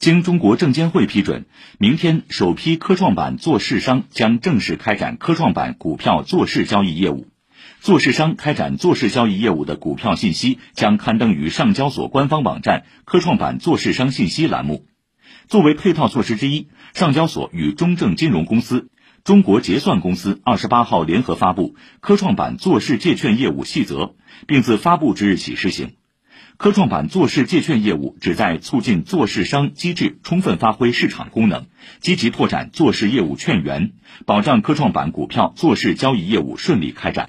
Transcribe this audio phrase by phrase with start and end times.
[0.00, 1.44] 经中国证监会批准，
[1.76, 7.28] 明天首批科创板做市商将正式开展科创板股票做市交易业务。
[7.80, 14.86] 做市商开展做市交易业务的股票信息将刊登于上交所官方网站“科创板做市商信息”栏目。
[15.48, 18.88] 作为配套措施之一，上交所与中证金融公司、
[19.22, 24.04] 中国结算公司二十八号联合发布《科创板做市借券业务细则》，
[24.46, 25.92] 并自发布之日起施行。
[26.56, 31.66] 科创板做市借券业务旨在促进做市商机制充分发挥市场功能，
[32.00, 33.92] 积极拓展做市业务券源，
[34.26, 37.28] 保障科创板股票做市交易业务顺利开展。